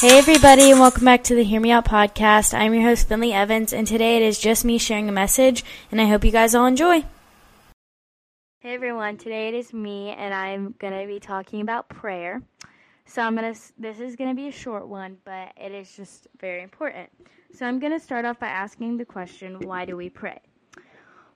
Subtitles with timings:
[0.00, 2.54] Hey, everybody, and welcome back to the Hear Me Out podcast.
[2.54, 5.62] I'm your host, Finley Evans, and today it is just me sharing a message,
[5.92, 7.04] and I hope you guys all enjoy.
[8.60, 12.40] Hey, everyone, today it is me, and I'm going to be talking about prayer.
[13.04, 15.94] So, I'm going to, this is going to be a short one, but it is
[15.94, 17.10] just very important.
[17.52, 20.40] So, I'm going to start off by asking the question, why do we pray?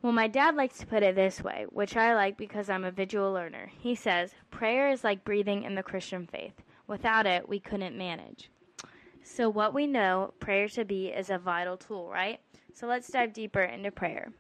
[0.01, 2.91] Well, my dad likes to put it this way, which I like because I'm a
[2.91, 3.71] visual learner.
[3.79, 6.55] He says, prayer is like breathing in the Christian faith.
[6.87, 8.51] Without it, we couldn't manage.
[9.23, 12.41] So, what we know prayer to be is a vital tool, right?
[12.75, 14.33] So, let's dive deeper into prayer.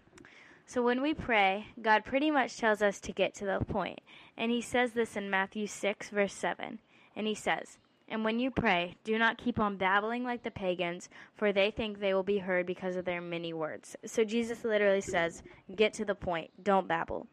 [0.66, 4.00] So, when we pray, God pretty much tells us to get to the point.
[4.36, 6.80] And He says this in Matthew 6, verse 7.
[7.16, 11.08] And He says, And when you pray, do not keep on babbling like the pagans,
[11.34, 13.96] for they think they will be heard because of their many words.
[14.04, 15.42] So, Jesus literally says,
[15.74, 17.26] Get to the point, don't babble.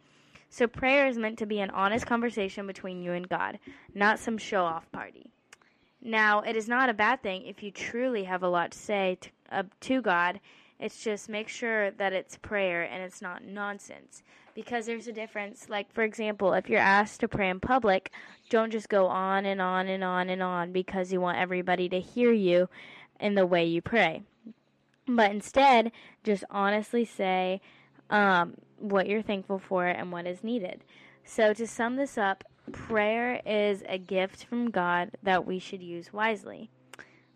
[0.54, 3.58] So, prayer is meant to be an honest conversation between you and God,
[3.96, 5.32] not some show off party.
[6.02, 9.18] Now, it is not a bad thing if you truly have a lot to say
[9.22, 10.42] to, uh, to God.
[10.78, 14.24] It's just make sure that it's prayer and it's not nonsense.
[14.54, 15.70] Because there's a difference.
[15.70, 18.12] Like, for example, if you're asked to pray in public,
[18.50, 22.02] don't just go on and on and on and on because you want everybody to
[22.02, 22.68] hear you
[23.22, 24.24] in the way you pray.
[25.08, 25.94] But instead,
[26.26, 27.62] just honestly say
[28.12, 30.84] um, what you're thankful for and what is needed.
[31.24, 36.14] So, to sum this up, prayer is a gift from God that we should use
[36.14, 36.70] wisely.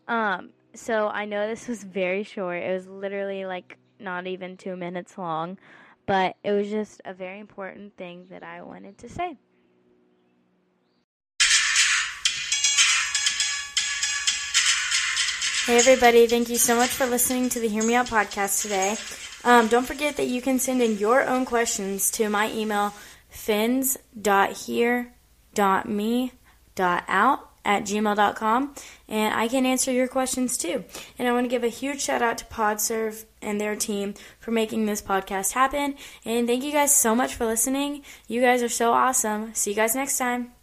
[0.07, 2.61] Um, so I know this was very short.
[2.61, 5.57] It was literally like not even two minutes long,
[6.05, 9.37] but it was just a very important thing that I wanted to say.
[15.65, 16.27] Hey, everybody.
[16.27, 18.97] Thank you so much for listening to the Hear Me Out podcast today.
[19.45, 22.93] Um, don't forget that you can send in your own questions to my email,
[23.29, 25.11] fins.here
[25.85, 28.75] me.out at gmail.com
[29.07, 30.83] and I can answer your questions too.
[31.17, 34.51] And I want to give a huge shout out to PodServe and their team for
[34.51, 35.95] making this podcast happen.
[36.23, 38.03] And thank you guys so much for listening.
[38.27, 39.53] You guys are so awesome.
[39.55, 40.54] See you guys next time.